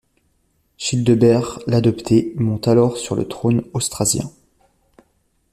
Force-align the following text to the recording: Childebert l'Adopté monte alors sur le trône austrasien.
Childebert 0.77 1.59
l'Adopté 1.67 2.33
monte 2.37 2.67
alors 2.67 2.97
sur 2.97 3.13
le 3.15 3.27
trône 3.27 3.61
austrasien. 3.73 4.31